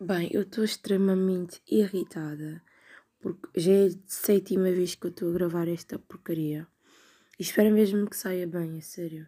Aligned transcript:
Bem, 0.00 0.30
eu 0.32 0.42
estou 0.42 0.62
extremamente 0.62 1.60
irritada 1.66 2.62
porque 3.18 3.48
já 3.60 3.72
é 3.72 3.86
a 3.86 3.90
sétima 4.06 4.70
vez 4.70 4.94
que 4.94 5.08
eu 5.08 5.10
estou 5.10 5.28
a 5.28 5.32
gravar 5.32 5.66
esta 5.66 5.98
porcaria. 5.98 6.68
E 7.36 7.42
espero 7.42 7.74
mesmo 7.74 8.08
que 8.08 8.16
saia 8.16 8.46
bem, 8.46 8.78
a 8.78 8.80
sério. 8.80 9.26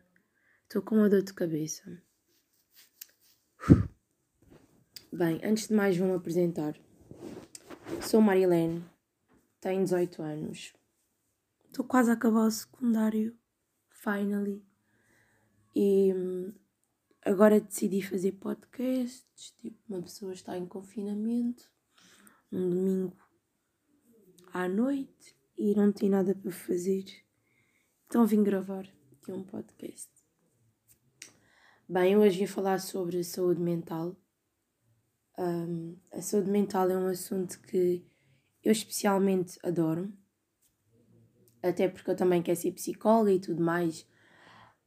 Estou 0.63 0.81
com 0.81 0.95
uma 0.95 1.09
dor 1.09 1.23
de 1.23 1.35
cabeça. 1.35 2.01
Bem, 5.13 5.41
antes 5.43 5.67
de 5.67 5.75
mais 5.75 5.97
vou-me 5.97 6.15
apresentar. 6.15 6.79
Sou 8.01 8.21
Marilene, 8.21 8.85
tenho 9.61 9.83
18 9.83 10.23
anos. 10.23 10.73
Estou 11.67 11.85
quase 11.85 12.11
a 12.11 12.15
acabar 12.15 12.47
o 12.47 12.51
secundário, 12.51 13.37
finally. 13.89 14.65
E 15.75 16.15
hum, 16.15 16.55
agora 17.25 17.61
decidi 17.61 18.03
fazer 18.03 18.33
podcasts, 18.33 19.53
tipo, 19.59 19.79
uma 19.89 20.03
pessoa 20.03 20.33
está 20.33 20.57
em 20.57 20.67
confinamento, 20.67 21.71
um 22.51 22.69
domingo 22.69 23.17
à 24.53 24.69
noite 24.69 25.37
e 25.57 25.75
não 25.75 25.93
tem 25.93 26.09
nada 26.09 26.35
para 26.35 26.51
fazer. 26.51 27.05
Então 28.07 28.27
vim 28.27 28.43
gravar 28.43 28.89
aqui 29.13 29.33
um 29.33 29.45
podcast. 29.45 30.11
Bem, 31.89 32.17
hoje 32.17 32.39
vim 32.39 32.47
falar 32.47 32.81
sobre 32.81 33.23
saúde 33.23 33.61
mental. 33.61 34.17
Um, 35.39 35.97
a 36.13 36.21
saúde 36.21 36.51
mental 36.51 36.91
é 36.91 36.97
um 36.97 37.07
assunto 37.07 37.61
que 37.63 38.05
eu 38.63 38.73
especialmente 38.73 39.59
adoro, 39.63 40.13
até 41.63 41.89
porque 41.89 42.11
eu 42.11 42.17
também 42.17 42.43
quero 42.43 42.59
ser 42.59 42.73
psicóloga 42.73 43.33
e 43.33 43.41
tudo 43.41 43.63
mais, 43.63 44.07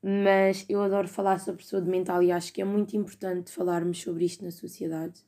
mas 0.06 0.66
eu 0.68 0.82
adoro 0.82 1.08
falar 1.08 1.40
sobre 1.40 1.64
saúde 1.64 1.90
mental 1.90 2.22
e 2.22 2.30
acho 2.30 2.52
que 2.52 2.62
é 2.62 2.66
muito 2.66 2.98
importante 2.98 3.54
falarmos 3.54 4.02
sobre 4.02 4.26
isto 4.26 4.44
na 4.44 4.52
sociedade, 4.52 5.22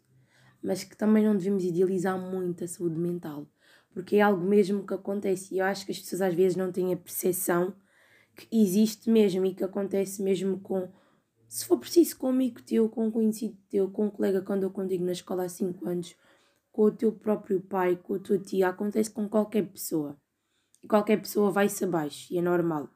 mas 0.61 0.83
que 0.83 0.97
também 0.97 1.23
não 1.23 1.37
devemos 1.37 1.63
idealizar 1.63 2.19
muito 2.19 2.65
a 2.65 2.67
saúde 2.67 2.99
mental, 2.99 3.47
porque 3.93 4.17
é 4.17 4.21
algo 4.21 4.43
mesmo 4.43 4.85
que 4.85 4.93
acontece 4.93 5.55
e 5.55 5.59
eu 5.59 5.65
acho 5.65 5.85
que 5.85 5.93
as 5.93 5.99
pessoas 5.99 6.21
às 6.21 6.33
vezes 6.33 6.57
não 6.57 6.73
têm 6.73 6.93
a 6.93 6.97
percepção 6.97 7.73
que 8.35 8.49
existe 8.51 9.09
mesmo 9.09 9.45
e 9.45 9.55
que 9.55 9.63
acontece 9.63 10.21
mesmo 10.21 10.59
com, 10.59 10.91
se 11.47 11.65
for 11.65 11.79
preciso, 11.79 12.17
com 12.17 12.27
um 12.27 12.31
amigo 12.31 12.61
teu, 12.61 12.89
com 12.89 13.07
um 13.07 13.11
conhecido 13.11 13.57
teu, 13.69 13.89
com 13.89 14.07
um 14.07 14.09
colega 14.09 14.41
que 14.41 14.51
andou 14.51 14.71
contigo 14.71 15.05
na 15.05 15.13
escola 15.13 15.45
há 15.45 15.49
5 15.49 15.87
anos, 15.87 16.17
com 16.69 16.81
o 16.83 16.91
teu 16.91 17.13
próprio 17.13 17.61
pai, 17.61 17.95
com 17.95 18.15
a 18.15 18.19
tua 18.19 18.37
tia, 18.37 18.67
acontece 18.67 19.09
com 19.09 19.29
qualquer 19.29 19.65
pessoa. 19.71 20.19
E 20.83 20.87
qualquer 20.87 21.21
pessoa 21.21 21.49
vai-se 21.49 21.85
abaixo 21.85 22.33
e 22.33 22.37
é 22.37 22.41
normal. 22.41 22.94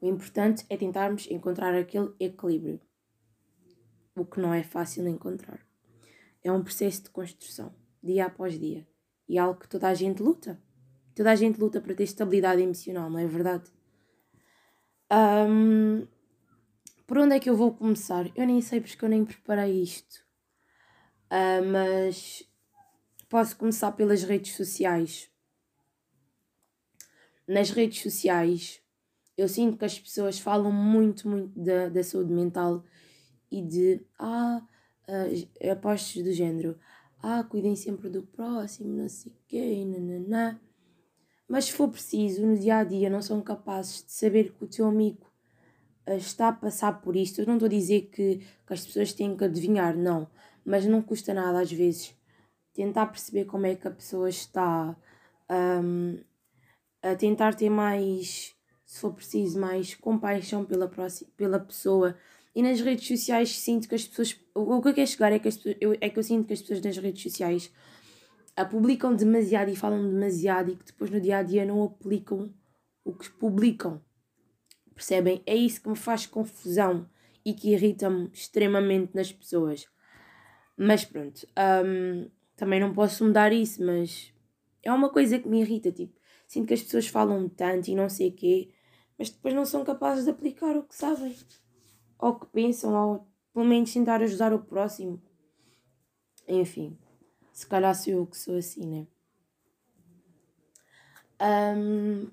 O 0.00 0.06
importante 0.06 0.64
é 0.68 0.76
tentarmos 0.76 1.26
encontrar 1.30 1.74
aquele 1.74 2.12
equilíbrio, 2.20 2.80
o 4.14 4.24
que 4.24 4.40
não 4.40 4.52
é 4.52 4.62
fácil 4.62 5.06
encontrar. 5.08 5.60
É 6.42 6.52
um 6.52 6.62
processo 6.62 7.04
de 7.04 7.10
construção, 7.10 7.74
dia 8.02 8.26
após 8.26 8.58
dia, 8.58 8.86
e 9.28 9.38
é 9.38 9.40
algo 9.40 9.60
que 9.60 9.68
toda 9.68 9.88
a 9.88 9.94
gente 9.94 10.22
luta. 10.22 10.60
Toda 11.14 11.32
a 11.32 11.34
gente 11.34 11.58
luta 11.58 11.80
para 11.80 11.94
ter 11.94 12.04
estabilidade 12.04 12.60
emocional, 12.60 13.08
não 13.08 13.18
é 13.18 13.26
verdade? 13.26 13.72
Um, 15.10 16.06
por 17.06 17.18
onde 17.18 17.36
é 17.36 17.40
que 17.40 17.48
eu 17.48 17.56
vou 17.56 17.74
começar? 17.74 18.30
Eu 18.36 18.46
nem 18.46 18.60
sei 18.60 18.80
porque 18.80 19.04
eu 19.04 19.08
nem 19.08 19.24
preparei 19.24 19.82
isto. 19.82 20.24
Uh, 21.30 21.64
mas 21.72 22.42
posso 23.28 23.56
começar 23.56 23.92
pelas 23.92 24.22
redes 24.24 24.54
sociais. 24.54 25.30
Nas 27.48 27.70
redes 27.70 28.02
sociais, 28.02 28.82
eu 29.36 29.48
sinto 29.48 29.76
que 29.76 29.84
as 29.84 29.98
pessoas 29.98 30.38
falam 30.38 30.72
muito, 30.72 31.28
muito 31.28 31.58
da, 31.58 31.88
da 31.88 32.02
saúde 32.02 32.32
mental 32.32 32.82
e 33.50 33.62
de 33.62 34.00
ah, 34.18 34.62
apostos 35.70 36.22
do 36.22 36.32
género, 36.32 36.78
ah, 37.22 37.44
cuidem 37.44 37.76
sempre 37.76 38.08
do 38.08 38.22
próximo, 38.22 38.96
não 38.96 39.08
sei 39.08 39.32
o 39.32 39.36
quê, 39.46 39.84
nananã. 39.84 40.60
Mas 41.48 41.66
se 41.66 41.72
for 41.72 41.88
preciso, 41.88 42.44
no 42.44 42.58
dia 42.58 42.78
a 42.78 42.84
dia 42.84 43.08
não 43.08 43.22
são 43.22 43.40
capazes 43.40 44.04
de 44.04 44.12
saber 44.12 44.52
que 44.52 44.64
o 44.64 44.66
teu 44.66 44.86
amigo 44.86 45.26
uh, 46.08 46.16
está 46.16 46.48
a 46.48 46.52
passar 46.52 47.00
por 47.00 47.14
isto. 47.14 47.40
Eu 47.40 47.46
não 47.46 47.54
estou 47.54 47.66
a 47.66 47.70
dizer 47.70 48.10
que, 48.12 48.38
que 48.66 48.72
as 48.72 48.84
pessoas 48.84 49.12
têm 49.12 49.36
que 49.36 49.44
adivinhar, 49.44 49.96
não. 49.96 50.28
Mas 50.64 50.86
não 50.86 51.00
custa 51.00 51.32
nada 51.32 51.60
às 51.60 51.70
vezes 51.70 52.14
tentar 52.74 53.06
perceber 53.06 53.44
como 53.44 53.66
é 53.66 53.76
que 53.76 53.86
a 53.86 53.92
pessoa 53.92 54.28
está 54.28 54.96
um, 55.48 56.18
a 57.02 57.14
tentar 57.14 57.54
ter 57.54 57.70
mais 57.70 58.55
se 58.86 59.00
for 59.00 59.12
preciso, 59.12 59.60
mais 59.60 59.94
compaixão 59.96 60.64
pela, 60.64 60.86
próxima, 60.86 61.28
pela 61.36 61.58
pessoa. 61.58 62.16
E 62.54 62.62
nas 62.62 62.80
redes 62.80 63.06
sociais 63.06 63.58
sinto 63.58 63.88
que 63.88 63.96
as 63.96 64.06
pessoas. 64.06 64.40
O 64.54 64.80
que 64.80 64.88
eu 64.88 64.94
quero 64.94 65.06
chegar 65.06 65.32
é 65.32 65.38
que, 65.38 65.48
as 65.48 65.60
eu, 65.80 65.94
é 66.00 66.08
que 66.08 66.18
eu 66.18 66.22
sinto 66.22 66.46
que 66.46 66.52
as 66.54 66.62
pessoas 66.62 66.80
nas 66.80 66.96
redes 66.96 67.22
sociais 67.22 67.70
a 68.56 68.64
publicam 68.64 69.14
demasiado 69.14 69.70
e 69.70 69.76
falam 69.76 70.08
demasiado 70.08 70.70
e 70.70 70.76
que 70.76 70.84
depois 70.86 71.10
no 71.10 71.20
dia 71.20 71.38
a 71.38 71.42
dia 71.42 71.66
não 71.66 71.82
aplicam 71.82 72.54
o 73.04 73.12
que 73.12 73.28
publicam. 73.28 74.00
Percebem? 74.94 75.42
É 75.44 75.54
isso 75.54 75.82
que 75.82 75.88
me 75.90 75.96
faz 75.96 76.24
confusão 76.24 77.06
e 77.44 77.52
que 77.52 77.72
irrita-me 77.72 78.30
extremamente 78.32 79.14
nas 79.14 79.30
pessoas. 79.30 79.86
Mas 80.76 81.04
pronto, 81.04 81.46
um, 81.84 82.30
também 82.56 82.80
não 82.80 82.94
posso 82.94 83.24
mudar 83.24 83.52
isso, 83.52 83.84
mas 83.84 84.32
é 84.82 84.90
uma 84.92 85.10
coisa 85.10 85.38
que 85.38 85.48
me 85.48 85.60
irrita. 85.60 85.92
Tipo, 85.92 86.18
sinto 86.46 86.68
que 86.68 86.74
as 86.74 86.82
pessoas 86.82 87.06
falam 87.06 87.48
tanto 87.48 87.88
e 87.88 87.94
não 87.94 88.08
sei 88.08 88.28
o 88.30 88.32
quê, 88.32 88.70
mas 89.18 89.30
depois 89.30 89.54
não 89.54 89.64
são 89.64 89.84
capazes 89.84 90.24
de 90.24 90.30
aplicar 90.30 90.76
o 90.76 90.82
que 90.82 90.94
sabem, 90.94 91.36
ou 92.18 92.38
que 92.38 92.46
pensam, 92.46 92.94
ou 92.94 93.26
pelo 93.52 93.64
menos 93.64 93.92
tentar 93.92 94.22
ajudar 94.22 94.52
o 94.52 94.58
próximo. 94.58 95.20
Enfim, 96.48 96.96
se 97.52 97.66
calhar 97.66 97.94
sou 97.94 98.12
eu 98.12 98.26
que 98.26 98.36
sou 98.36 98.56
assim, 98.56 98.86
né? 98.86 99.06
Um, 101.40 102.30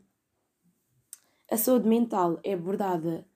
a 1.49 1.57
saúde 1.57 1.87
mental 1.87 2.39
é 2.43 2.53
abordada 2.53 3.27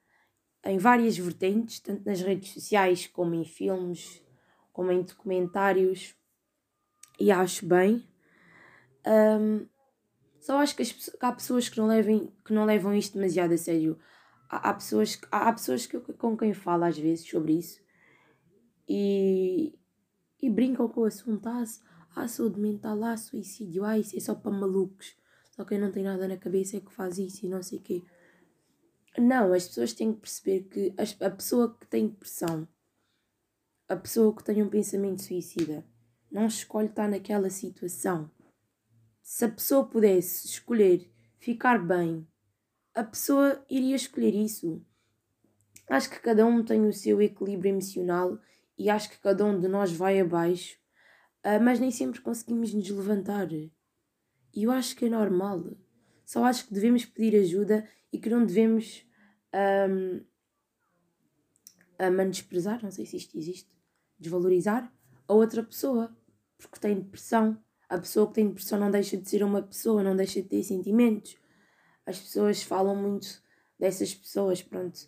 em 0.63 0.77
várias 0.77 1.17
vertentes, 1.17 1.79
tanto 1.79 2.05
nas 2.05 2.21
redes 2.21 2.51
sociais 2.53 3.07
como 3.07 3.33
em 3.33 3.45
filmes, 3.45 4.21
como 4.73 4.91
em 4.91 5.01
documentários, 5.01 6.15
e 7.19 7.31
acho 7.31 7.65
bem. 7.65 8.05
Um, 9.05 9.67
só 10.47 10.59
acho 10.59 10.77
que, 10.77 10.81
as, 10.81 10.93
que 10.93 11.25
há 11.25 11.31
pessoas 11.33 11.67
que 11.67 11.77
não, 11.77 11.87
levem, 11.87 12.31
que 12.45 12.53
não 12.53 12.63
levam 12.63 12.95
isto 12.95 13.15
demasiado 13.15 13.51
a 13.51 13.57
sério. 13.57 13.99
Há, 14.49 14.69
há 14.69 14.73
pessoas, 14.73 15.19
há, 15.29 15.49
há 15.49 15.51
pessoas 15.51 15.85
que, 15.85 15.99
com 15.99 16.37
quem 16.37 16.53
falo 16.53 16.85
às 16.85 16.97
vezes 16.97 17.27
sobre 17.27 17.51
isso 17.51 17.81
e, 18.87 19.77
e 20.41 20.49
brincam 20.49 20.87
com 20.87 21.01
o 21.01 21.03
assunto. 21.03 21.45
Ah, 21.49 21.65
ah, 22.15 22.27
saúde 22.29 22.61
mental, 22.61 23.03
ah, 23.03 23.17
suicídio, 23.17 23.83
ah, 23.83 23.99
isso 23.99 24.15
é 24.15 24.21
só 24.21 24.35
para 24.35 24.49
malucos. 24.49 25.17
Só 25.51 25.65
quem 25.65 25.77
não 25.77 25.91
tem 25.91 26.03
nada 26.03 26.25
na 26.29 26.37
cabeça 26.37 26.77
é 26.77 26.79
que 26.79 26.93
faz 26.93 27.17
isso 27.17 27.45
e 27.45 27.49
não 27.49 27.61
sei 27.61 27.79
o 27.79 27.81
quê. 27.81 28.01
Não, 29.17 29.51
as 29.51 29.67
pessoas 29.67 29.91
têm 29.91 30.13
que 30.13 30.21
perceber 30.21 30.61
que 30.69 30.95
a 31.21 31.29
pessoa 31.29 31.75
que 31.77 31.85
tem 31.87 32.07
depressão, 32.07 32.65
a 33.89 33.97
pessoa 33.97 34.33
que 34.33 34.45
tem 34.45 34.63
um 34.63 34.69
pensamento 34.69 35.23
suicida, 35.23 35.83
não 36.31 36.45
escolhe 36.45 36.87
estar 36.87 37.09
naquela 37.09 37.49
situação 37.49 38.31
se 39.29 39.43
a 39.43 39.49
pessoa 39.49 39.85
pudesse 39.85 40.47
escolher 40.47 41.11
ficar 41.37 41.85
bem, 41.85 42.25
a 42.95 43.03
pessoa 43.03 43.61
iria 43.69 43.93
escolher 43.93 44.33
isso. 44.33 44.81
Acho 45.89 46.09
que 46.09 46.21
cada 46.21 46.45
um 46.45 46.63
tem 46.63 46.87
o 46.87 46.93
seu 46.93 47.21
equilíbrio 47.21 47.71
emocional 47.71 48.39
e 48.77 48.89
acho 48.89 49.09
que 49.09 49.19
cada 49.19 49.43
um 49.43 49.59
de 49.59 49.67
nós 49.67 49.91
vai 49.91 50.17
abaixo, 50.17 50.79
uh, 51.45 51.61
mas 51.61 51.77
nem 51.77 51.91
sempre 51.91 52.21
conseguimos 52.21 52.73
nos 52.73 52.89
levantar. 52.89 53.51
E 53.51 53.69
eu 54.55 54.71
acho 54.71 54.95
que 54.95 55.03
é 55.03 55.09
normal. 55.09 55.75
Só 56.25 56.45
acho 56.45 56.65
que 56.65 56.73
devemos 56.73 57.03
pedir 57.03 57.37
ajuda 57.37 57.85
e 58.13 58.17
que 58.17 58.29
não 58.29 58.45
devemos 58.45 59.05
um, 59.89 60.23
a 61.99 62.09
menosprezar, 62.09 62.81
não 62.81 62.91
sei 62.91 63.05
se 63.05 63.17
isto 63.17 63.37
existe, 63.37 63.69
desvalorizar 64.17 64.89
a 65.27 65.33
outra 65.33 65.61
pessoa 65.61 66.15
porque 66.57 66.79
tem 66.79 66.95
depressão 66.95 67.61
a 67.89 67.97
pessoa 67.97 68.27
que 68.27 68.33
tem 68.33 68.47
depressão 68.47 68.79
não 68.79 68.91
deixa 68.91 69.17
de 69.17 69.29
ser 69.29 69.43
uma 69.43 69.61
pessoa, 69.61 70.03
não 70.03 70.15
deixa 70.15 70.41
de 70.41 70.47
ter 70.47 70.63
sentimentos. 70.63 71.37
As 72.05 72.19
pessoas 72.19 72.63
falam 72.63 72.95
muito 72.95 73.41
dessas 73.79 74.13
pessoas, 74.13 74.61
pronto, 74.61 74.99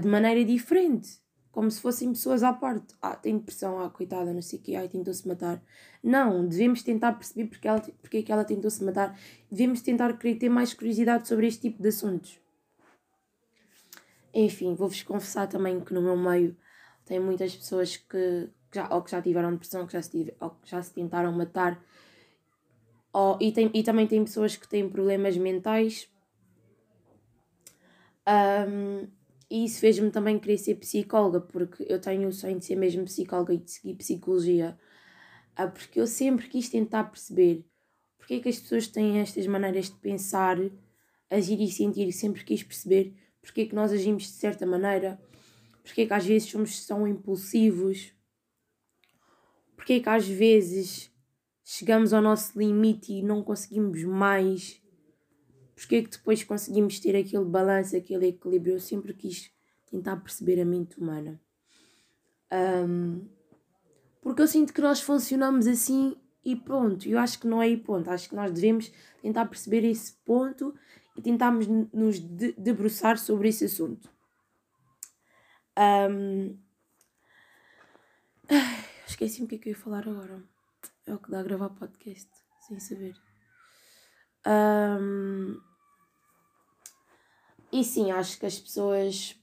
de 0.00 0.08
maneira 0.08 0.44
diferente, 0.44 1.20
como 1.50 1.70
se 1.70 1.80
fossem 1.80 2.12
pessoas 2.12 2.42
à 2.42 2.52
parte. 2.52 2.94
Ah, 3.00 3.16
tem 3.16 3.36
depressão, 3.36 3.80
ah, 3.80 3.90
coitada, 3.90 4.32
não 4.32 4.42
sei 4.42 4.58
o 4.58 4.62
quê, 4.62 4.74
ai, 4.74 4.88
tentou-se 4.88 5.26
matar. 5.26 5.62
Não, 6.02 6.46
devemos 6.46 6.82
tentar 6.82 7.12
perceber 7.12 7.48
porque, 7.48 7.66
ela, 7.66 7.80
porque 7.80 8.18
é 8.18 8.22
que 8.22 8.32
ela 8.32 8.44
tentou-se 8.44 8.82
matar. 8.84 9.18
Devemos 9.50 9.80
tentar 9.80 10.16
querer 10.18 10.36
ter 10.36 10.48
mais 10.48 10.74
curiosidade 10.74 11.26
sobre 11.26 11.46
este 11.46 11.62
tipo 11.62 11.82
de 11.82 11.88
assuntos. 11.88 12.40
Enfim, 14.32 14.74
vou-vos 14.74 15.02
confessar 15.02 15.48
também 15.48 15.80
que 15.80 15.92
no 15.92 16.02
meu 16.02 16.16
meio 16.16 16.56
tem 17.04 17.18
muitas 17.18 17.56
pessoas 17.56 17.96
que, 17.96 18.50
que 18.70 18.78
já, 18.78 18.94
ou 18.94 19.02
que 19.02 19.10
já 19.10 19.22
tiveram 19.22 19.52
depressão, 19.52 19.86
que 19.86 19.94
já 19.94 20.02
se, 20.02 20.34
ou 20.38 20.50
que 20.50 20.70
já 20.70 20.82
se 20.82 20.92
tentaram 20.92 21.32
matar 21.32 21.82
Oh, 23.12 23.36
e, 23.40 23.52
tem, 23.52 23.70
e 23.74 23.82
também 23.82 24.06
tem 24.06 24.22
pessoas 24.24 24.56
que 24.56 24.68
têm 24.68 24.88
problemas 24.88 25.36
mentais. 25.36 26.08
Um, 28.28 29.08
e 29.50 29.64
isso 29.64 29.80
fez-me 29.80 30.10
também 30.10 30.38
querer 30.38 30.58
ser 30.58 30.74
psicóloga, 30.74 31.40
porque 31.40 31.84
eu 31.88 32.00
tenho 32.00 32.28
o 32.28 32.32
sonho 32.32 32.58
de 32.58 32.66
ser 32.66 32.76
mesmo 32.76 33.04
psicóloga 33.04 33.54
e 33.54 33.58
de 33.58 33.70
seguir 33.70 33.94
psicologia. 33.94 34.78
Ah, 35.56 35.66
porque 35.66 36.00
eu 36.00 36.06
sempre 36.06 36.48
quis 36.48 36.68
tentar 36.68 37.04
perceber 37.04 37.64
porque 38.28 38.34
é 38.34 38.40
que 38.40 38.48
as 38.50 38.58
pessoas 38.58 38.86
têm 38.86 39.20
estas 39.20 39.46
maneiras 39.46 39.86
de 39.86 39.96
pensar, 39.96 40.58
agir 41.30 41.58
e 41.62 41.70
sentir. 41.70 42.12
Sempre 42.12 42.44
quis 42.44 42.62
perceber 42.62 43.14
porque 43.40 43.62
é 43.62 43.66
que 43.66 43.74
nós 43.74 43.90
agimos 43.90 44.24
de 44.24 44.32
certa 44.32 44.66
maneira, 44.66 45.18
porque 45.82 46.02
é 46.02 46.06
que 46.06 46.12
às 46.12 46.26
vezes 46.26 46.50
somos 46.50 46.84
tão 46.84 47.08
impulsivos, 47.08 48.12
porque 49.74 49.94
é 49.94 50.00
que 50.00 50.08
às 50.10 50.28
vezes 50.28 51.10
chegamos 51.70 52.14
ao 52.14 52.22
nosso 52.22 52.58
limite 52.58 53.12
e 53.12 53.22
não 53.22 53.42
conseguimos 53.42 54.02
mais, 54.02 54.82
porque 55.76 55.96
é 55.96 56.02
que 56.02 56.08
depois 56.08 56.42
conseguimos 56.42 56.98
ter 56.98 57.14
aquele 57.14 57.44
balanço, 57.44 57.94
aquele 57.94 58.28
equilíbrio. 58.28 58.76
Eu 58.76 58.80
sempre 58.80 59.12
quis 59.12 59.52
tentar 59.90 60.16
perceber 60.16 60.58
a 60.62 60.64
mente 60.64 60.98
humana. 60.98 61.38
Um, 62.50 63.28
porque 64.22 64.40
eu 64.40 64.48
sinto 64.48 64.72
que 64.72 64.80
nós 64.80 65.02
funcionamos 65.02 65.66
assim 65.66 66.16
e 66.42 66.56
pronto. 66.56 67.06
Eu 67.06 67.18
acho 67.18 67.38
que 67.38 67.46
não 67.46 67.60
é 67.60 67.66
aí 67.66 67.76
ponto. 67.76 68.08
Acho 68.08 68.30
que 68.30 68.34
nós 68.34 68.50
devemos 68.50 68.90
tentar 69.20 69.44
perceber 69.44 69.84
esse 69.84 70.14
ponto 70.24 70.74
e 71.18 71.20
tentarmos 71.20 71.66
nos 71.92 72.18
debruçar 72.18 73.18
sobre 73.18 73.50
esse 73.50 73.66
assunto. 73.66 74.10
Um... 75.78 76.58
Esqueci-me 79.06 79.44
o 79.44 79.48
que 79.48 79.56
é 79.56 79.58
que 79.58 79.68
eu 79.68 79.72
ia 79.72 79.78
falar 79.78 80.08
agora. 80.08 80.42
É 81.08 81.14
o 81.14 81.18
que 81.18 81.30
dá 81.30 81.40
a 81.40 81.42
gravar 81.42 81.70
podcast, 81.70 82.30
sem 82.60 82.78
saber. 82.78 83.14
Um... 84.46 85.58
E 87.72 87.82
sim, 87.82 88.10
acho 88.10 88.38
que 88.38 88.44
as 88.44 88.60
pessoas 88.60 89.34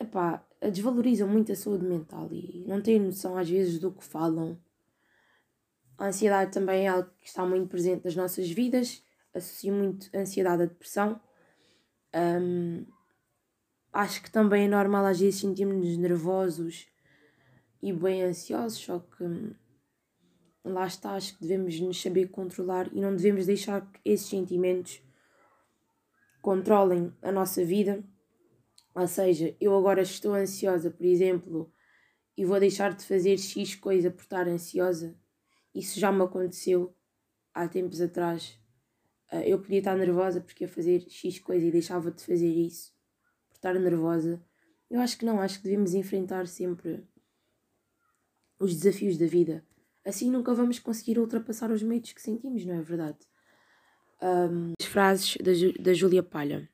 epá, 0.00 0.44
desvalorizam 0.60 1.28
muito 1.28 1.50
a 1.50 1.56
saúde 1.56 1.84
mental 1.84 2.28
e 2.30 2.64
não 2.64 2.80
têm 2.80 3.00
noção 3.00 3.36
às 3.36 3.48
vezes 3.50 3.80
do 3.80 3.90
que 3.90 4.04
falam. 4.04 4.56
A 5.98 6.06
ansiedade 6.06 6.52
também 6.52 6.86
é 6.86 6.88
algo 6.88 7.10
que 7.20 7.26
está 7.26 7.44
muito 7.44 7.68
presente 7.68 8.04
nas 8.04 8.14
nossas 8.14 8.48
vidas, 8.48 9.02
associo 9.34 9.72
muito 9.72 10.08
a 10.14 10.20
ansiedade 10.20 10.62
à 10.62 10.66
depressão. 10.66 11.20
Um, 12.14 12.86
acho 13.92 14.22
que 14.22 14.30
também 14.30 14.66
é 14.66 14.68
normal 14.68 15.06
às 15.06 15.18
vezes 15.18 15.40
sentirmos-nos 15.40 15.96
nervosos 15.96 16.86
e 17.82 17.92
bem 17.92 18.22
ansiosos, 18.22 18.78
só 18.78 19.00
que 19.00 19.24
lá 20.64 20.86
está, 20.86 21.12
acho 21.12 21.34
que 21.34 21.42
devemos 21.42 21.78
nos 21.80 22.00
saber 22.00 22.28
controlar 22.28 22.88
e 22.92 23.00
não 23.00 23.14
devemos 23.14 23.46
deixar 23.46 23.90
que 23.90 24.00
esses 24.04 24.28
sentimentos 24.28 25.02
controlem 26.40 27.12
a 27.22 27.32
nossa 27.32 27.64
vida 27.64 28.04
ou 28.94 29.08
seja, 29.08 29.56
eu 29.60 29.76
agora 29.76 30.02
estou 30.02 30.34
ansiosa, 30.34 30.90
por 30.90 31.06
exemplo, 31.06 31.72
e 32.36 32.44
vou 32.44 32.60
deixar 32.60 32.94
de 32.94 33.04
fazer 33.04 33.38
X 33.38 33.74
coisa 33.74 34.10
por 34.10 34.22
estar 34.22 34.46
ansiosa. 34.46 35.16
Isso 35.74 35.98
já 35.98 36.12
me 36.12 36.22
aconteceu 36.22 36.94
há 37.54 37.66
tempos 37.66 38.00
atrás. 38.00 38.58
Ah, 39.30 39.46
eu 39.46 39.58
podia 39.60 39.78
estar 39.78 39.96
nervosa 39.96 40.40
porque 40.42 40.64
ia 40.64 40.68
fazer 40.68 41.08
X 41.08 41.38
coisa 41.38 41.66
e 41.66 41.72
deixava 41.72 42.10
de 42.10 42.22
fazer 42.22 42.50
isso 42.50 42.92
por 43.48 43.56
estar 43.56 43.74
nervosa. 43.74 44.44
Eu 44.90 45.00
acho 45.00 45.16
que 45.16 45.24
não, 45.24 45.40
acho 45.40 45.58
que 45.58 45.64
devemos 45.64 45.94
enfrentar 45.94 46.46
sempre 46.46 47.02
os 48.58 48.74
desafios 48.74 49.16
da 49.16 49.26
vida. 49.26 49.66
Assim 50.04 50.30
nunca 50.30 50.52
vamos 50.52 50.78
conseguir 50.78 51.18
ultrapassar 51.18 51.70
os 51.70 51.82
medos 51.82 52.12
que 52.12 52.20
sentimos, 52.20 52.64
não 52.64 52.74
é 52.74 52.82
verdade? 52.82 53.18
Um, 54.20 54.72
as 54.80 54.86
frases 54.86 55.36
da, 55.36 55.52
da 55.82 55.94
Júlia 55.94 56.22
Palha. 56.22 56.68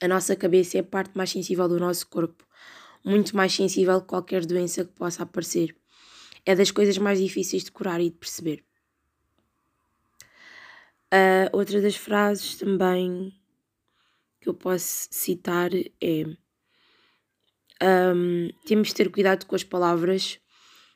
A 0.00 0.06
nossa 0.06 0.36
cabeça 0.36 0.78
é 0.78 0.80
a 0.80 0.84
parte 0.84 1.16
mais 1.16 1.30
sensível 1.30 1.68
do 1.68 1.80
nosso 1.80 2.06
corpo, 2.06 2.46
muito 3.04 3.36
mais 3.36 3.52
sensível 3.52 4.00
que 4.00 4.06
qualquer 4.06 4.44
doença 4.46 4.84
que 4.84 4.92
possa 4.92 5.22
aparecer. 5.22 5.74
É 6.44 6.54
das 6.54 6.70
coisas 6.70 6.96
mais 6.98 7.18
difíceis 7.18 7.64
de 7.64 7.72
curar 7.72 8.00
e 8.00 8.10
de 8.10 8.16
perceber. 8.16 8.64
Uh, 11.12 11.48
outra 11.52 11.80
das 11.80 11.96
frases 11.96 12.56
também 12.56 13.32
que 14.40 14.48
eu 14.48 14.54
posso 14.54 15.08
citar 15.10 15.70
é: 15.74 16.24
um, 17.82 18.50
temos 18.66 18.88
de 18.88 18.94
ter 18.94 19.10
cuidado 19.10 19.46
com 19.46 19.56
as 19.56 19.64
palavras 19.64 20.38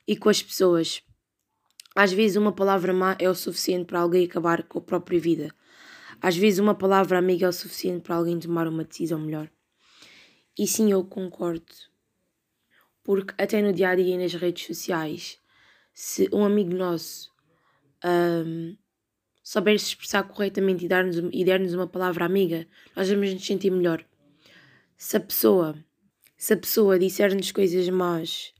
e 0.06 0.16
com 0.16 0.28
as 0.28 0.42
pessoas. 0.42 1.02
Às 1.94 2.12
vezes, 2.12 2.36
uma 2.36 2.52
palavra 2.52 2.92
má 2.92 3.16
é 3.18 3.28
o 3.28 3.34
suficiente 3.34 3.86
para 3.86 4.00
alguém 4.00 4.24
acabar 4.24 4.62
com 4.62 4.78
a 4.78 4.82
própria 4.82 5.20
vida. 5.20 5.54
Às 6.22 6.36
vezes 6.36 6.60
uma 6.60 6.74
palavra 6.74 7.18
amiga 7.18 7.46
é 7.46 7.48
o 7.48 7.52
suficiente 7.52 8.02
para 8.02 8.14
alguém 8.14 8.38
tomar 8.38 8.68
uma 8.68 8.84
decisão 8.84 9.18
melhor. 9.18 9.50
E 10.56 10.68
sim, 10.68 10.92
eu 10.92 11.04
concordo. 11.04 11.74
Porque 13.02 13.34
até 13.36 13.60
no 13.60 13.72
dia 13.72 13.88
a 13.88 13.96
dia 13.96 14.14
e 14.14 14.18
nas 14.18 14.32
redes 14.34 14.64
sociais, 14.64 15.40
se 15.92 16.28
um 16.32 16.44
amigo 16.44 16.72
nosso 16.72 17.32
um, 18.04 18.76
souber 19.42 19.76
se 19.80 19.86
expressar 19.86 20.22
corretamente 20.22 20.84
e 20.84 20.88
dar-nos 20.88 21.16
der-nos 21.44 21.74
uma 21.74 21.88
palavra 21.88 22.24
amiga, 22.24 22.68
nós 22.94 23.08
vamos 23.10 23.34
nos 23.34 23.44
sentir 23.44 23.70
melhor. 23.70 24.04
Se 24.96 25.16
a 25.16 25.20
pessoa, 25.20 25.76
se 26.36 26.52
a 26.52 26.56
pessoa 26.56 27.00
disser-nos 27.00 27.50
coisas 27.50 27.88
más 27.88 28.54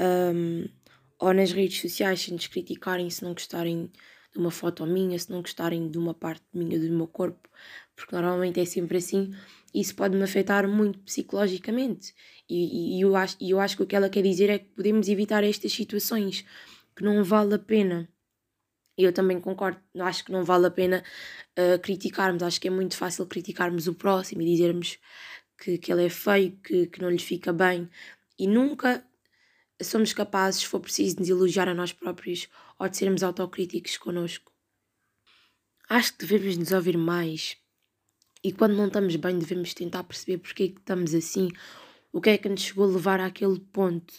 um, 0.00 0.68
ou 1.18 1.32
nas 1.32 1.52
redes 1.52 1.80
sociais, 1.80 2.20
se 2.20 2.32
nos 2.32 2.46
criticarem, 2.46 3.08
se 3.10 3.22
não 3.24 3.32
gostarem 3.32 3.90
de 4.32 4.38
uma 4.38 4.50
foto 4.50 4.84
minha, 4.86 5.18
se 5.18 5.30
não 5.30 5.40
gostarem 5.40 5.88
de 5.88 5.96
uma 5.96 6.12
parte 6.12 6.44
minha 6.52 6.78
do 6.78 6.90
meu 6.90 7.06
corpo, 7.06 7.48
porque 7.94 8.14
normalmente 8.14 8.60
é 8.60 8.64
sempre 8.64 8.98
assim, 8.98 9.32
isso 9.72 9.94
pode 9.94 10.16
me 10.16 10.22
afetar 10.22 10.68
muito 10.68 10.98
psicologicamente. 11.00 12.14
E, 12.48 12.98
e, 12.98 13.00
eu 13.00 13.14
acho, 13.16 13.36
eu 13.40 13.60
acho 13.60 13.76
que 13.76 13.82
o 13.82 13.86
que 13.86 13.96
ela 13.96 14.10
quer 14.10 14.22
dizer 14.22 14.50
é 14.50 14.58
que 14.58 14.66
podemos 14.66 15.08
evitar 15.08 15.44
estas 15.44 15.72
situações, 15.72 16.44
que 16.96 17.04
não 17.04 17.22
vale 17.22 17.54
a 17.54 17.58
pena. 17.58 18.08
Eu 18.96 19.12
também 19.12 19.40
concordo, 19.40 19.80
acho 20.00 20.24
que 20.24 20.32
não 20.32 20.44
vale 20.44 20.66
a 20.66 20.70
pena 20.70 21.02
uh, 21.58 21.78
criticarmos, 21.80 22.42
acho 22.42 22.60
que 22.60 22.68
é 22.68 22.70
muito 22.70 22.96
fácil 22.96 23.26
criticarmos 23.26 23.88
o 23.88 23.94
próximo 23.94 24.42
e 24.42 24.46
dizermos 24.46 24.98
que, 25.58 25.78
que 25.78 25.92
ele 25.92 26.06
é 26.06 26.08
feio, 26.08 26.52
que, 26.62 26.86
que 26.86 27.00
não 27.02 27.10
lhe 27.10 27.18
fica 27.18 27.52
bem, 27.52 27.88
e 28.38 28.46
nunca 28.46 29.04
somos 29.86 30.12
capazes, 30.12 30.62
se 30.62 30.66
for 30.66 30.80
preciso, 30.80 31.16
de 31.16 31.30
elogiar 31.30 31.68
a 31.68 31.74
nós 31.74 31.92
próprios 31.92 32.48
ou 32.78 32.88
de 32.88 32.96
sermos 32.96 33.22
autocríticos 33.22 33.96
connosco. 33.96 34.52
Acho 35.88 36.12
que 36.16 36.26
devemos 36.26 36.56
nos 36.56 36.72
ouvir 36.72 36.96
mais 36.96 37.56
e 38.44 38.52
quando 38.52 38.76
não 38.76 38.88
estamos 38.88 39.16
bem 39.16 39.38
devemos 39.38 39.72
tentar 39.72 40.04
perceber 40.04 40.36
porque 40.36 40.64
é 40.64 40.68
que 40.68 40.78
estamos 40.78 41.14
assim, 41.14 41.48
o 42.12 42.20
que 42.20 42.28
é 42.28 42.36
que 42.36 42.46
nos 42.46 42.60
chegou 42.60 42.84
a 42.84 42.92
levar 42.92 43.18
àquele 43.18 43.58
ponto. 43.58 44.12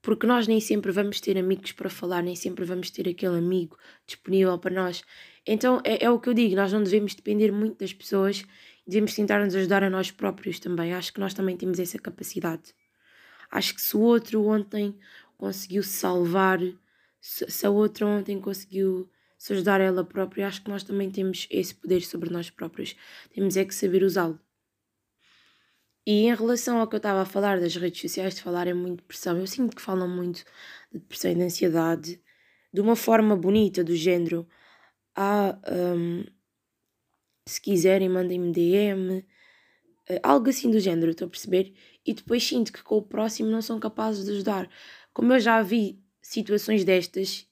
Porque 0.00 0.26
nós 0.26 0.48
nem 0.48 0.58
sempre 0.58 0.90
vamos 0.90 1.20
ter 1.20 1.36
amigos 1.36 1.70
para 1.72 1.90
falar, 1.90 2.22
nem 2.22 2.34
sempre 2.34 2.64
vamos 2.64 2.90
ter 2.90 3.06
aquele 3.06 3.36
amigo 3.36 3.76
disponível 4.06 4.58
para 4.58 4.74
nós. 4.74 5.04
Então 5.46 5.82
é, 5.84 6.02
é 6.02 6.10
o 6.10 6.18
que 6.18 6.30
eu 6.30 6.34
digo, 6.34 6.56
nós 6.56 6.72
não 6.72 6.82
devemos 6.82 7.14
depender 7.14 7.52
muito 7.52 7.78
das 7.78 7.92
pessoas, 7.92 8.42
devemos 8.86 9.14
tentar 9.14 9.44
nos 9.44 9.54
ajudar 9.54 9.84
a 9.84 9.90
nós 9.90 10.10
próprios 10.10 10.58
também. 10.58 10.94
Acho 10.94 11.12
que 11.12 11.20
nós 11.20 11.34
também 11.34 11.54
temos 11.54 11.78
essa 11.78 11.98
capacidade. 11.98 12.74
Acho 13.52 13.74
que 13.74 13.82
se 13.82 13.94
o 13.94 14.00
outro 14.00 14.42
ontem 14.46 14.98
conseguiu 15.36 15.82
se 15.82 15.90
salvar, 15.90 16.58
se, 17.20 17.66
a 17.66 17.70
outra 17.70 18.06
ontem 18.06 18.40
conseguiu 18.40 19.10
se 19.36 19.52
ajudar 19.52 19.78
ela 19.78 20.02
própria, 20.02 20.46
acho 20.46 20.62
que 20.62 20.70
nós 20.70 20.82
também 20.82 21.10
temos 21.10 21.46
esse 21.50 21.74
poder 21.74 22.00
sobre 22.00 22.30
nós 22.30 22.48
próprios. 22.48 22.96
Temos 23.34 23.56
é 23.58 23.64
que 23.66 23.74
saber 23.74 24.02
usá-lo. 24.04 24.40
E 26.06 26.26
em 26.26 26.34
relação 26.34 26.78
ao 26.78 26.88
que 26.88 26.94
eu 26.96 26.98
estava 26.98 27.20
a 27.20 27.26
falar 27.26 27.60
das 27.60 27.76
redes 27.76 28.00
sociais, 28.00 28.34
de 28.34 28.42
falarem 28.42 28.72
muito 28.72 28.96
de 28.96 29.02
depressão, 29.02 29.38
eu 29.38 29.46
sinto 29.46 29.76
que 29.76 29.82
falam 29.82 30.08
muito 30.08 30.44
de 30.90 30.98
depressão 30.98 31.30
e 31.30 31.34
de 31.34 31.42
ansiedade 31.42 32.22
de 32.72 32.80
uma 32.80 32.96
forma 32.96 33.36
bonita, 33.36 33.84
do 33.84 33.94
género. 33.94 34.48
Ah, 35.14 35.58
um, 35.70 36.24
se 37.46 37.60
quiserem, 37.60 38.08
mandem-me 38.08 38.50
DM, 38.50 39.24
algo 40.22 40.50
assim 40.50 40.70
do 40.70 40.80
género, 40.80 41.12
estou 41.12 41.26
a 41.26 41.30
perceber? 41.30 41.74
E 42.04 42.14
depois 42.14 42.46
sinto 42.46 42.72
que 42.72 42.82
com 42.82 42.98
o 42.98 43.02
próximo 43.02 43.50
não 43.50 43.62
são 43.62 43.78
capazes 43.78 44.24
de 44.24 44.32
ajudar. 44.32 44.68
Como 45.12 45.32
eu 45.32 45.40
já 45.40 45.62
vi 45.62 45.98
situações 46.20 46.84
destas 46.84 47.46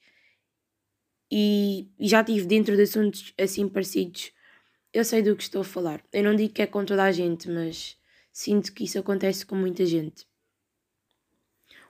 e, 1.30 1.88
e 1.98 2.08
já 2.08 2.24
tive 2.24 2.46
dentro 2.46 2.76
de 2.76 2.82
assuntos 2.82 3.32
assim 3.38 3.68
parecidos, 3.68 4.32
eu 4.92 5.04
sei 5.04 5.22
do 5.22 5.36
que 5.36 5.42
estou 5.42 5.60
a 5.60 5.64
falar. 5.64 6.02
Eu 6.12 6.24
não 6.24 6.34
digo 6.34 6.52
que 6.52 6.62
é 6.62 6.66
com 6.66 6.84
toda 6.84 7.04
a 7.04 7.12
gente, 7.12 7.48
mas 7.48 7.96
sinto 8.32 8.72
que 8.72 8.84
isso 8.84 8.98
acontece 8.98 9.46
com 9.46 9.54
muita 9.54 9.86
gente. 9.86 10.26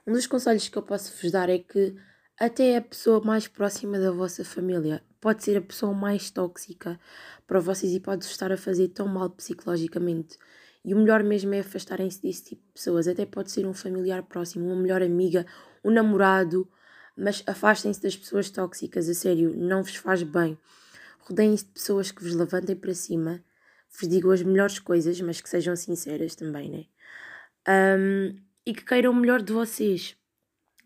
Um 0.07 0.13
dos 0.13 0.27
conselhos 0.27 0.69
que 0.69 0.77
eu 0.77 0.83
posso 0.83 1.13
vos 1.21 1.31
dar 1.31 1.49
é 1.49 1.59
que 1.59 1.95
até 2.41 2.79
a 2.79 2.81
pessoa 2.81 3.23
mais 3.23 3.47
próxima 3.47 3.99
da 3.99 4.11
vossa 4.11 4.43
família 4.43 5.05
pode 5.21 5.45
ser 5.45 5.59
a 5.59 5.61
pessoa 5.61 5.93
mais 5.93 6.31
tóxica 6.31 6.99
para 7.47 7.61
vocês 7.61 7.93
e 7.93 8.01
pode 8.01 8.25
estar 8.25 8.51
a 8.51 8.57
fazer 8.57 8.89
tão 8.89 9.07
mal 9.07 9.29
psicologicamente. 9.29 10.39
E 10.83 10.95
o 10.95 10.97
melhor 10.97 11.23
mesmo 11.23 11.53
é 11.53 11.61
afastarem-se 11.61 12.23
desse 12.23 12.45
tipo 12.45 12.63
de 12.67 12.73
pessoas. 12.73 13.07
Até 13.07 13.27
pode 13.27 13.51
ser 13.51 13.67
um 13.67 13.75
familiar 13.75 14.23
próximo, 14.23 14.65
uma 14.65 14.81
melhor 14.81 15.03
amiga, 15.03 15.45
um 15.85 15.91
namorado, 15.91 16.67
mas 17.15 17.43
afastem-se 17.47 18.03
das 18.03 18.17
pessoas 18.17 18.49
tóxicas, 18.49 19.07
a 19.07 19.13
sério, 19.13 19.55
não 19.55 19.83
vos 19.83 19.97
faz 19.97 20.23
bem. 20.23 20.57
Rodeiem-se 21.19 21.67
de 21.67 21.73
pessoas 21.73 22.11
que 22.11 22.23
vos 22.23 22.35
levantem 22.35 22.75
para 22.75 22.95
cima, 22.95 23.45
vos 23.91 24.09
digam 24.09 24.31
as 24.31 24.43
melhores 24.43 24.79
coisas, 24.79 25.21
mas 25.21 25.43
que 25.43 25.49
sejam 25.51 25.77
sinceras 25.77 26.35
também, 26.35 26.71
né? 26.71 26.87
Um, 27.69 28.35
e 28.65 28.73
que 28.73 28.83
queiram 28.83 29.11
o 29.11 29.15
melhor 29.15 29.43
de 29.43 29.53
vocês. 29.53 30.17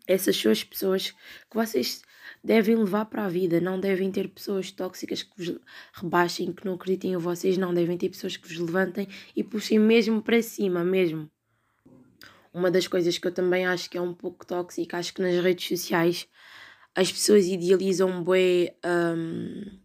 Essas 0.07 0.35
são 0.37 0.51
as 0.51 0.63
pessoas 0.63 1.11
que 1.11 1.55
vocês 1.55 2.01
devem 2.43 2.75
levar 2.75 3.05
para 3.05 3.25
a 3.25 3.29
vida. 3.29 3.59
Não 3.59 3.79
devem 3.79 4.11
ter 4.11 4.27
pessoas 4.27 4.71
tóxicas 4.71 5.23
que 5.23 5.31
vos 5.37 5.59
rebaixem, 5.93 6.53
que 6.53 6.65
não 6.65 6.75
acreditem 6.75 7.13
em 7.13 7.17
vocês. 7.17 7.57
Não 7.57 7.73
devem 7.73 7.97
ter 7.97 8.09
pessoas 8.09 8.37
que 8.37 8.47
vos 8.47 8.57
levantem 8.57 9.07
e 9.35 9.43
puxem 9.43 9.79
mesmo 9.79 10.21
para 10.21 10.41
cima, 10.41 10.83
mesmo. 10.83 11.29
Uma 12.53 12.71
das 12.71 12.87
coisas 12.87 13.17
que 13.17 13.27
eu 13.27 13.33
também 13.33 13.65
acho 13.65 13.89
que 13.89 13.97
é 13.97 14.01
um 14.01 14.13
pouco 14.13 14.45
tóxica, 14.45 14.97
acho 14.97 15.13
que 15.13 15.21
nas 15.21 15.43
redes 15.43 15.67
sociais 15.67 16.25
as 16.95 17.11
pessoas 17.11 17.45
idealizam 17.47 18.23
bem 18.23 18.73
um, 18.85 19.77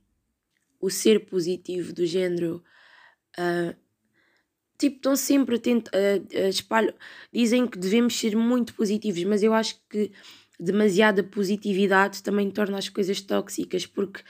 o 0.81 0.89
ser 0.89 1.27
positivo 1.27 1.93
do 1.93 2.07
género. 2.07 2.63
Uh, 3.37 3.75
tipo, 4.81 4.97
estão 4.97 5.15
sempre 5.15 5.57
a 5.57 5.59
tentar. 5.59 5.91
Uh, 5.95 6.95
dizem 7.33 7.67
que 7.67 7.79
devemos 7.79 8.19
ser 8.19 8.35
muito 8.35 8.75
positivos, 8.75 9.23
mas 9.25 9.43
eu 9.43 9.53
acho 9.53 9.79
que 9.89 10.11
demasiada 10.59 11.23
positividade 11.25 12.23
também 12.23 12.51
torna 12.51 12.77
as 12.77 12.89
coisas 12.89 13.21
tóxicas, 13.21 13.87
porque 13.87 14.23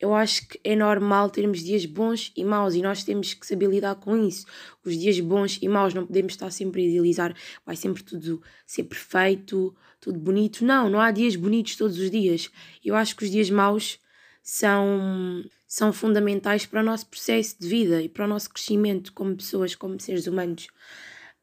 eu 0.00 0.14
acho 0.14 0.48
que 0.48 0.60
é 0.64 0.74
normal 0.74 1.30
termos 1.30 1.62
dias 1.62 1.86
bons 1.86 2.32
e 2.36 2.44
maus 2.44 2.74
e 2.74 2.82
nós 2.82 3.04
temos 3.04 3.34
que 3.34 3.46
saber 3.46 3.68
lidar 3.68 3.94
com 3.94 4.16
isso. 4.16 4.46
Os 4.84 4.96
dias 4.96 5.18
bons 5.20 5.58
e 5.62 5.68
maus 5.68 5.94
não 5.94 6.04
podemos 6.04 6.32
estar 6.32 6.50
sempre 6.50 6.82
a 6.82 6.84
idealizar, 6.86 7.34
vai 7.64 7.76
sempre 7.76 8.02
tudo 8.02 8.42
ser 8.66 8.84
perfeito, 8.84 9.74
tudo 10.00 10.18
bonito. 10.18 10.64
Não, 10.64 10.90
não 10.90 11.00
há 11.00 11.10
dias 11.10 11.36
bonitos 11.36 11.76
todos 11.76 11.98
os 11.98 12.10
dias. 12.10 12.50
Eu 12.84 12.96
acho 12.96 13.14
que 13.16 13.24
os 13.24 13.30
dias 13.30 13.48
maus 13.48 14.00
são, 14.42 15.44
são 15.66 15.92
fundamentais 15.92 16.66
para 16.66 16.80
o 16.80 16.84
nosso 16.84 17.06
processo 17.06 17.56
de 17.60 17.68
vida 17.68 18.02
e 18.02 18.08
para 18.08 18.24
o 18.24 18.28
nosso 18.28 18.50
crescimento 18.50 19.12
como 19.12 19.36
pessoas, 19.36 19.74
como 19.74 20.00
seres 20.00 20.26
humanos. 20.26 20.68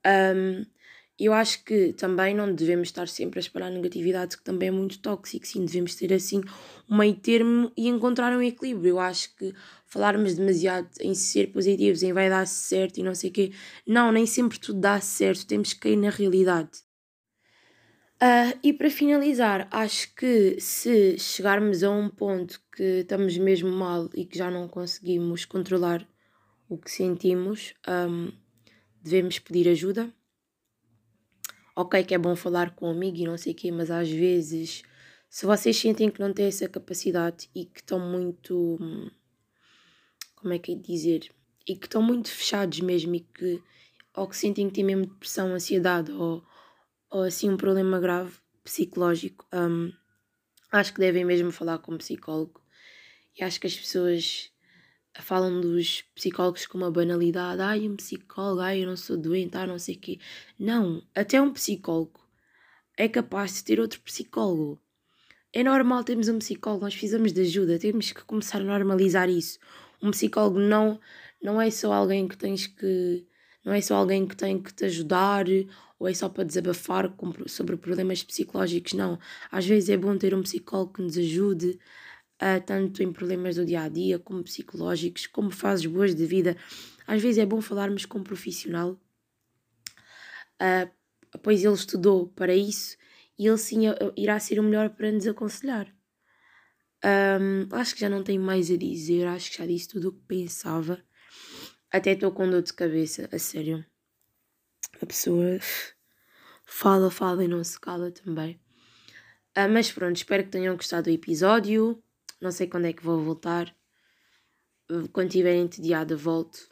Um, 0.06 0.65
eu 1.20 1.32
acho 1.32 1.63
que 1.63 1.94
também 1.94 2.34
não 2.36 2.53
devemos 2.53 2.88
estar 2.88 3.08
sempre 3.08 3.39
a 3.39 3.42
espalhar 3.42 3.72
negatividade, 3.72 4.36
que 4.36 4.44
também 4.44 4.70
é 4.70 4.72
muito 4.72 5.00
tóxico. 5.00 5.46
Sim, 5.46 5.63
devemos 5.63 5.96
ter 5.96 6.12
assim 6.12 6.42
um 6.89 6.98
meio 6.98 7.15
termo 7.15 7.72
e 7.77 7.88
encontrar 7.88 8.36
um 8.36 8.42
equilíbrio. 8.42 8.89
Eu 8.92 9.00
acho 9.00 9.36
que 9.36 9.53
falarmos 9.86 10.36
demasiado 10.36 10.89
em 11.00 11.13
ser 11.13 11.51
positivos, 11.51 12.01
em 12.01 12.13
vai 12.13 12.30
dar 12.30 12.48
certo 12.48 12.98
e 13.00 13.03
não 13.03 13.13
sei 13.13 13.30
o 13.30 13.34
quê. 13.34 13.51
Não, 13.86 14.12
nem 14.12 14.25
sempre 14.25 14.60
tudo 14.60 14.80
dá 14.80 15.00
certo. 15.00 15.46
Temos 15.46 15.74
que 15.74 15.82
cair 15.82 15.98
na 15.98 16.10
realidade. 16.10 16.72
Uh, 18.24 18.58
e 18.63 18.72
para 18.72 18.89
finalizar, 18.89 19.68
acho 19.70 20.15
que 20.15 20.58
se 20.58 21.20
chegarmos 21.20 21.84
a 21.84 21.92
um 21.92 22.08
ponto 22.08 22.62
que 22.74 23.01
estamos 23.01 23.38
mesmo 23.38 23.70
mal 23.70 24.10
e 24.13 24.24
que 24.24 24.38
já 24.38 24.50
não 24.50 24.68
conseguimos 24.70 25.44
controlar 25.44 26.08
o 26.70 26.77
que 26.77 26.89
sentimos, 26.89 27.74
um, 27.86 28.32
devemos 29.03 29.39
pedir 29.39 29.68
ajuda 29.68 30.10
ok 31.75 32.03
que 32.03 32.13
é 32.13 32.18
bom 32.18 32.36
falar 32.36 32.75
com 32.75 32.88
um 32.88 32.92
amigo 32.92 33.18
e 33.18 33.25
não 33.25 33.38
sei 33.38 33.53
o 33.53 33.56
quê, 33.56 33.72
mas 33.72 33.89
às 33.89 34.10
vezes, 34.10 34.84
se 35.30 35.46
vocês 35.46 35.77
sentem 35.77 36.10
que 36.10 36.20
não 36.20 36.34
têm 36.34 36.48
essa 36.48 36.68
capacidade 36.70 37.50
e 37.56 37.65
que 37.65 37.80
estão 37.80 38.00
muito. 38.00 38.77
Como 40.36 40.53
é 40.53 40.60
que 40.60 40.74
é 40.74 40.75
dizer? 40.75 41.30
E 41.68 41.75
que 41.75 41.88
estão 41.88 42.01
muito 42.01 42.30
fechados 42.30 42.80
mesmo 42.82 43.15
e 43.15 43.22
que. 43.22 43.62
ou 44.15 44.27
que 44.27 44.38
sentem 44.38 44.68
que 44.68 44.75
têm 44.75 44.84
mesmo 44.84 45.06
depressão, 45.06 45.53
ansiedade 45.53 46.12
ou, 46.12 46.44
ou 47.13 47.22
assim 47.22 47.48
um 47.48 47.58
problema 47.58 48.00
grave 48.00 48.34
psicológico, 48.63 49.46
um, 49.53 49.93
acho 50.72 50.91
que 50.91 51.00
devem 51.00 51.24
mesmo 51.24 51.51
falar 51.51 51.77
com 51.77 51.93
um 51.93 51.98
psicólogo. 51.98 52.60
E 53.38 53.43
acho 53.43 53.60
que 53.62 53.67
as 53.67 53.75
pessoas 53.75 54.51
falam 55.22 55.62
dos 55.62 56.01
psicólogos 56.15 56.65
com 56.65 56.79
uma 56.79 56.89
banalidade. 56.89 57.62
Ai, 57.62 57.88
um 57.88 57.96
psicólogo, 57.96 58.62
ai, 58.62 58.82
eu 58.82 58.88
não 58.88 58.98
sou 58.98 59.15
doente, 59.15 59.55
ai, 59.55 59.67
não 59.67 59.77
sei 59.77 59.96
o 59.96 60.00
quê. 60.00 60.20
Não, 60.58 61.03
até 61.13 61.39
um 61.39 61.53
psicólogo 61.53 62.20
é 62.98 63.08
capaz 63.08 63.53
de 63.53 63.63
ter 63.63 63.79
outro 63.79 64.01
psicólogo. 64.01 64.82
É 65.53 65.63
normal 65.63 66.03
termos 66.03 66.27
um 66.29 66.39
psicólogo, 66.39 66.84
nós 66.84 66.96
precisamos 66.96 67.32
de 67.32 67.41
ajuda, 67.41 67.77
temos 67.77 68.12
que 68.12 68.24
começar 68.24 68.60
a 68.60 68.63
normalizar 68.63 69.29
isso. 69.29 69.60
Um 70.01 70.10
psicólogo 70.10 70.58
não, 70.58 71.00
não 71.39 71.62
é 71.62 71.70
só 71.70 71.93
alguém 71.93 72.27
que 72.27 72.38
tens 72.38 72.65
que. 72.65 73.24
Não 73.63 73.74
é 73.74 73.82
só 73.82 73.96
alguém 73.96 74.27
que 74.27 74.36
tem 74.36 74.62
que 74.62 74.74
te 74.74 74.86
ajudar 74.86 75.46
ou 75.98 76.08
é 76.08 76.13
só 76.13 76.27
para 76.27 76.43
desabafar 76.43 77.13
sobre 77.48 77.77
problemas 77.77 78.24
psicológicos, 78.24 78.93
não. 78.93 79.17
Às 79.50 79.65
vezes 79.65 79.89
é 79.89 79.98
bom 79.98 80.17
ter 80.17 80.36
um 80.36 80.43
psicólogo 80.43 80.93
que 80.93 81.01
nos 81.01 81.17
ajude, 81.17 81.79
uh, 82.41 82.62
tanto 82.65 83.01
em 83.01 83.13
problemas 83.13 83.55
do 83.55 83.65
dia 83.65 83.84
a 83.84 83.89
dia, 83.89 84.20
como 84.20 84.43
psicológicos, 84.43 85.27
como 85.27 85.50
fases 85.50 85.86
boas 85.86 86.13
de 86.13 86.25
vida. 86.25 86.58
Às 87.08 87.22
vezes 87.22 87.38
é 87.38 87.46
bom 87.46 87.62
falarmos 87.62 88.05
com 88.05 88.20
um 88.20 88.24
profissional, 88.24 89.00
uh, 90.62 91.38
pois 91.41 91.63
ele 91.63 91.74
estudou 91.74 92.27
para 92.27 92.53
isso 92.53 92.98
e 93.38 93.48
ele 93.48 93.58
sim 93.58 93.84
irá 94.15 94.39
ser 94.39 94.60
o 94.60 94.63
melhor 94.63 94.89
para 94.89 95.12
nos 95.12 95.25
aconselhar. 95.25 95.93
Um, 97.03 97.67
acho 97.75 97.96
que 97.96 98.01
já 98.01 98.08
não 98.08 98.24
tenho 98.24 98.41
mais 98.41 98.72
a 98.72 98.77
dizer, 98.77 99.27
acho 99.27 99.51
que 99.51 99.58
já 99.58 99.65
disse 99.65 99.89
tudo 99.89 100.10
o 100.10 100.13
que 100.13 100.22
pensava. 100.25 101.03
Até 101.93 102.13
estou 102.13 102.31
com 102.31 102.50
dor 102.50 102.63
de 102.63 102.73
cabeça, 102.73 103.29
a 103.31 103.38
sério. 103.38 103.85
A 105.00 105.05
pessoa 105.05 105.59
fala, 106.65 107.12
fala 107.12 107.43
e 107.43 107.47
não 107.47 107.63
se 107.63 107.79
cala 107.79 108.12
também. 108.12 108.59
Uh, 109.55 109.69
mas 109.71 109.91
pronto, 109.91 110.15
espero 110.15 110.43
que 110.43 110.50
tenham 110.50 110.75
gostado 110.75 111.03
do 111.03 111.13
episódio. 111.13 112.03
Não 112.41 112.50
sei 112.50 112.65
quando 112.65 112.85
é 112.85 112.93
que 112.93 113.03
vou 113.03 113.23
voltar. 113.23 113.75
Quando 115.12 115.29
tiver 115.29 115.55
entediada, 115.55 116.17
volto. 116.17 116.67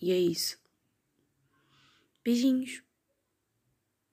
E 0.00 0.12
é 0.12 0.18
isso. 0.18 0.56
Beijinhos. 2.24 2.85